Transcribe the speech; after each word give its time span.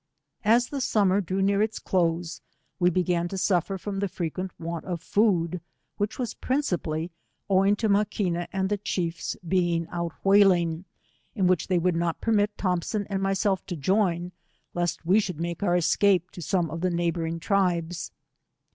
As 0.43 0.69
the 0.69 0.81
summer 0.81 1.21
drew 1.21 1.43
near 1.43 1.61
its 1.61 1.77
close, 1.77 2.41
we 2.79 2.89
began 2.89 3.27
to 3.27 3.37
suffer 3.37 3.77
from 3.77 3.99
the 3.99 4.07
frequent 4.07 4.49
want 4.59 4.83
of 4.85 4.99
food, 4.99 5.61
which 5.97 6.17
was 6.17 6.33
prin 6.33 6.61
cipally 6.61 7.11
owing 7.51 7.75
to 7.75 7.87
Maquina 7.87 8.47
and 8.51 8.69
the 8.69 8.79
chiefs 8.79 9.37
being 9.47 9.87
out 9.89 10.13
whaling, 10.25 10.85
in 11.35 11.45
which 11.45 11.67
he 11.69 11.77
would 11.77 11.95
not 11.95 12.19
permit 12.19 12.49
Thompson 12.57 13.05
and 13.11 13.21
myself 13.21 13.63
to 13.67 13.75
join, 13.75 14.31
lest 14.73 15.05
we 15.05 15.19
should 15.19 15.39
make 15.39 15.61
our 15.61 15.75
escape 15.75 16.31
to 16.31 16.41
some 16.41 16.71
of 16.71 16.81
the 16.81 16.89
neighbouring 16.89 17.39
trib'es. 17.39 18.09